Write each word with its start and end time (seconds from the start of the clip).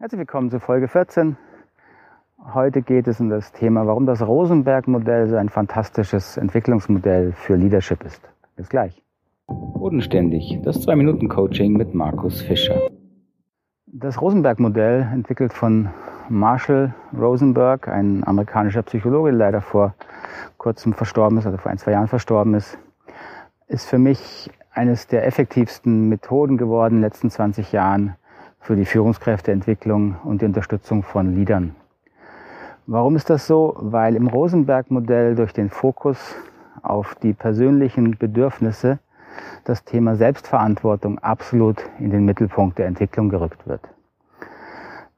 Herzlich 0.00 0.20
willkommen 0.20 0.48
zu 0.48 0.60
Folge 0.60 0.86
14. 0.86 1.36
Heute 2.54 2.82
geht 2.82 3.08
es 3.08 3.18
um 3.18 3.30
das 3.30 3.50
Thema, 3.50 3.84
warum 3.84 4.06
das 4.06 4.24
Rosenberg-Modell 4.24 5.26
so 5.26 5.34
ein 5.34 5.48
fantastisches 5.48 6.36
Entwicklungsmodell 6.36 7.32
für 7.32 7.56
Leadership 7.56 8.04
ist. 8.04 8.22
Bis 8.54 8.68
gleich. 8.68 9.02
Bodenständig, 9.48 10.60
das 10.62 10.86
2-Minuten-Coaching 10.86 11.72
mit 11.72 11.94
Markus 11.94 12.42
Fischer. 12.42 12.80
Das 13.86 14.22
Rosenberg-Modell, 14.22 15.00
entwickelt 15.12 15.52
von 15.52 15.88
Marshall 16.28 16.94
Rosenberg, 17.12 17.88
ein 17.88 18.22
amerikanischer 18.24 18.84
Psychologe, 18.84 19.30
der 19.30 19.38
leider 19.38 19.60
vor 19.60 19.94
kurzem 20.58 20.92
verstorben 20.94 21.38
ist, 21.38 21.46
also 21.46 21.58
vor 21.58 21.72
ein, 21.72 21.78
zwei 21.78 21.90
Jahren 21.90 22.06
verstorben 22.06 22.54
ist, 22.54 22.78
ist 23.66 23.88
für 23.88 23.98
mich 23.98 24.48
eines 24.70 25.08
der 25.08 25.26
effektivsten 25.26 26.08
Methoden 26.08 26.56
geworden 26.56 26.94
in 26.94 27.00
den 27.00 27.08
letzten 27.08 27.30
20 27.30 27.72
Jahren, 27.72 28.14
für 28.60 28.76
die 28.76 28.84
Führungskräfteentwicklung 28.84 30.16
und 30.24 30.42
die 30.42 30.46
Unterstützung 30.46 31.02
von 31.02 31.34
Leadern. 31.34 31.74
Warum 32.86 33.16
ist 33.16 33.30
das 33.30 33.46
so? 33.46 33.76
Weil 33.78 34.16
im 34.16 34.28
Rosenberg-Modell 34.28 35.34
durch 35.34 35.52
den 35.52 35.70
Fokus 35.70 36.34
auf 36.82 37.14
die 37.16 37.34
persönlichen 37.34 38.16
Bedürfnisse 38.16 38.98
das 39.64 39.84
Thema 39.84 40.16
Selbstverantwortung 40.16 41.18
absolut 41.18 41.84
in 41.98 42.10
den 42.10 42.24
Mittelpunkt 42.24 42.78
der 42.78 42.86
Entwicklung 42.86 43.28
gerückt 43.28 43.66
wird. 43.66 43.82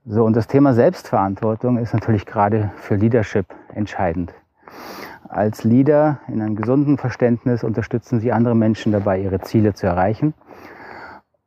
So, 0.07 0.25
und 0.25 0.35
das 0.35 0.49
Thema 0.49 0.75
Selbstverantwortung 0.75 1.79
ist 1.79 1.95
natürlich 1.95 2.27
gerade 2.27 2.73
für 2.77 2.97
Leadership 2.97 3.47
entscheidend. 3.75 4.35
Als 5.29 5.63
Leader 5.63 6.19
in 6.27 6.43
einem 6.43 6.57
gesunden 6.57 6.99
Verständnis 6.99 7.63
unterstützen 7.63 8.19
Sie 8.19 8.33
andere 8.33 8.57
Menschen 8.57 8.91
dabei, 8.91 9.21
ihre 9.21 9.41
Ziele 9.41 9.75
zu 9.75 9.87
erreichen 9.87 10.35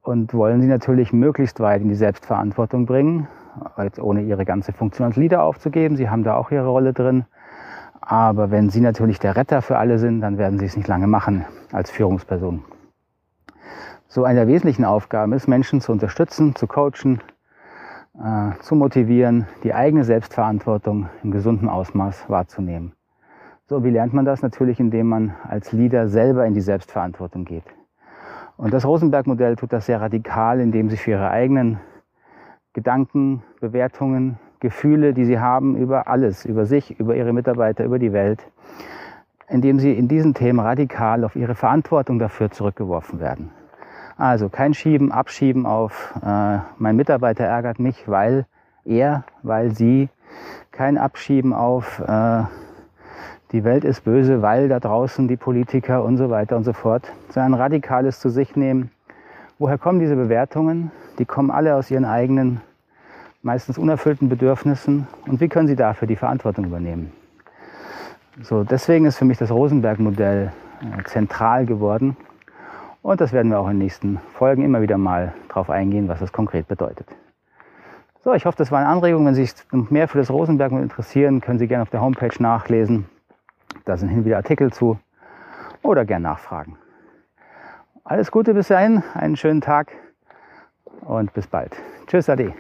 und 0.04 0.34
wollen 0.34 0.62
sie 0.62 0.68
natürlich 0.68 1.14
möglichst 1.14 1.60
weit 1.62 1.82
in 1.82 1.88
die 1.88 1.96
Selbstverantwortung 1.96 2.86
bringen, 2.86 3.28
jetzt 3.78 4.00
ohne 4.00 4.22
ihre 4.22 4.46
ganze 4.46 4.74
Funktion 4.74 5.08
als 5.08 5.16
Leader 5.16 5.44
aufzugeben. 5.44 5.96
Sie 5.96 6.10
haben 6.10 6.24
da 6.24 6.36
auch 6.36 6.52
ihre 6.52 6.68
Rolle 6.68 6.94
drin. 6.94 7.26
Aber 8.02 8.52
wenn 8.52 8.70
sie 8.70 8.82
natürlich 8.82 9.20
der 9.20 9.38
Retter 9.38 9.62
für 9.62 9.78
alle 9.78 9.98
sind, 9.98 10.20
dann 10.20 10.38
werden 10.38 10.60
sie 10.60 10.66
es 10.66 10.76
nicht 10.76 10.90
lange 10.90 11.08
machen 11.08 11.46
als 11.72 11.90
Führungsperson. 11.90 12.66
So 14.10 14.26
eine 14.26 14.40
der 14.40 14.48
wesentlichen 14.48 14.84
Aufgaben 14.84 15.32
ist, 15.32 15.48
Menschen 15.48 15.80
zu 15.80 15.94
unterstützen, 15.94 16.54
zu 16.54 16.68
coachen, 16.68 17.22
äh, 18.22 18.60
zu 18.60 18.76
motivieren, 18.76 19.48
die 19.64 19.74
eigene 19.74 20.04
Selbstverantwortung 20.04 21.10
im 21.24 21.32
gesunden 21.32 21.70
Ausmaß 21.70 22.30
wahrzunehmen. 22.30 22.92
So, 23.68 23.86
wie 23.86 23.90
lernt 23.90 24.14
man 24.14 24.26
das? 24.26 24.42
Natürlich, 24.42 24.82
indem 24.82 25.08
man 25.08 25.34
als 25.48 25.72
Leader 25.72 26.10
selber 26.10 26.46
in 26.46 26.54
die 26.54 26.62
Selbstverantwortung 26.62 27.46
geht. 27.46 27.64
Und 28.58 28.74
das 28.74 28.86
Rosenberg-Modell 28.86 29.56
tut 29.56 29.74
das 29.74 29.86
sehr 29.86 30.00
radikal, 30.00 30.60
indem 30.60 30.90
sie 30.90 30.98
für 30.98 31.12
ihre 31.12 31.30
eigenen 31.30 31.80
Gedanken, 32.74 33.44
Bewertungen, 33.60 34.38
Gefühle, 34.60 35.14
die 35.14 35.26
sie 35.26 35.40
haben 35.40 35.76
über 35.76 36.08
alles, 36.08 36.46
über 36.46 36.66
sich, 36.66 37.00
über 37.00 37.16
ihre 37.16 37.34
Mitarbeiter, 37.34 37.84
über 37.84 38.00
die 38.00 38.14
Welt, 38.14 38.48
indem 39.50 39.80
sie 39.80 39.94
in 39.94 40.08
diesen 40.08 40.34
Themen 40.34 40.60
radikal 40.60 41.24
auf 41.24 41.36
ihre 41.36 41.56
Verantwortung 41.56 42.18
dafür 42.20 42.50
zurückgeworfen 42.50 43.20
werden. 43.20 43.52
Also 44.18 44.50
kein 44.50 44.74
Schieben, 44.74 45.12
Abschieben 45.12 45.66
auf 45.66 46.14
äh, 46.24 46.60
mein 46.78 46.96
Mitarbeiter 46.96 47.44
ärgert 47.44 47.80
mich, 47.80 48.08
weil 48.08 48.46
er, 48.86 49.26
weil 49.42 49.72
sie, 49.72 50.10
kein 50.72 50.98
Abschieben 50.98 51.54
auf 51.54 52.00
äh, 52.00 52.44
die 53.54 53.64
Welt 53.64 53.86
ist 53.86 54.04
böse, 54.04 54.42
weil 54.42 54.68
da 54.68 54.80
draußen 54.80 55.28
die 55.28 55.38
Politiker 55.38 56.04
und 56.04 56.18
so 56.18 56.32
weiter 56.32 56.58
und 56.58 56.64
so 56.64 56.74
fort, 56.74 57.14
so 57.30 57.40
ein 57.40 57.54
radikales 57.54 58.20
zu 58.20 58.30
sich 58.30 58.56
nehmen. 58.56 58.90
Woher 59.60 59.78
kommen 59.78 60.00
diese 60.00 60.16
Bewertungen? 60.16 60.92
Die 61.20 61.26
kommen 61.26 61.52
alle 61.52 61.76
aus 61.76 61.92
ihren 61.92 62.04
eigenen, 62.04 62.62
meistens 63.44 63.78
unerfüllten 63.78 64.28
Bedürfnissen. 64.28 65.08
Und 65.28 65.40
wie 65.40 65.50
können 65.50 65.68
sie 65.68 65.76
dafür 65.76 66.08
die 66.08 66.16
Verantwortung 66.16 66.66
übernehmen? 66.66 67.12
So, 68.42 68.64
deswegen 68.64 69.06
ist 69.06 69.18
für 69.18 69.26
mich 69.26 69.38
das 69.38 69.52
Rosenberg-Modell 69.52 70.52
äh, 70.82 71.04
zentral 71.04 71.68
geworden. 71.68 72.18
Und 73.04 73.22
das 73.22 73.34
werden 73.34 73.52
wir 73.52 73.60
auch 73.60 73.68
in 73.68 73.74
den 73.74 73.84
nächsten 73.84 74.20
Folgen 74.34 74.64
immer 74.64 74.82
wieder 74.82 74.98
mal 74.98 75.36
drauf 75.50 75.70
eingehen, 75.70 76.08
was 76.08 76.20
das 76.20 76.32
konkret 76.32 76.68
bedeutet. 76.68 77.06
So, 78.24 78.34
ich 78.34 78.48
hoffe, 78.48 78.58
das 78.58 78.72
war 78.72 78.80
eine 78.80 78.88
Anregung. 78.88 79.28
Wenn 79.28 79.36
Sie 79.36 79.46
sich 79.46 79.54
mehr 79.92 80.08
für 80.08 80.18
das 80.18 80.32
Rosenberg-Modell 80.32 80.86
interessieren, 80.86 81.40
können 81.40 81.60
Sie 81.60 81.68
gerne 81.68 81.84
auf 81.84 81.92
der 81.92 82.02
Homepage 82.02 82.42
nachlesen. 82.42 83.06
Da 83.86 83.98
sind 83.98 84.10
hin 84.10 84.26
wieder 84.26 84.38
Artikel 84.38 84.72
zu 84.72 85.00
oder 85.82 86.06
gern 86.06 86.22
nachfragen. 86.22 86.78
Alles 88.04 88.32
Gute 88.32 88.54
bis 88.54 88.68
dahin, 88.68 89.04
einen 89.14 89.36
schönen 89.36 89.62
Tag 89.62 89.92
und 91.02 91.34
bis 91.34 91.48
bald. 91.48 91.76
Tschüss, 92.08 92.30
Ade. 92.30 92.54